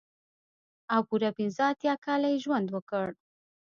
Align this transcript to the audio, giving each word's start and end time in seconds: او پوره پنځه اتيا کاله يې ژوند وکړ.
او 0.93 1.01
پوره 1.07 1.29
پنځه 1.37 1.63
اتيا 1.71 1.93
کاله 2.05 2.27
يې 2.33 2.37
ژوند 2.43 2.67
وکړ. 2.71 3.07